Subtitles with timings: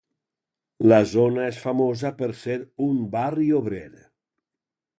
[0.91, 2.57] La zona és famosa per ser
[2.89, 3.83] un barri obrer.